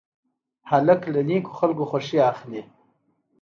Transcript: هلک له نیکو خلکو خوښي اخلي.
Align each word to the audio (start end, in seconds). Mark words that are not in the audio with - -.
هلک 0.69 1.01
له 1.13 1.21
نیکو 1.29 1.51
خلکو 1.59 1.83
خوښي 1.91 2.17
اخلي. 2.31 2.61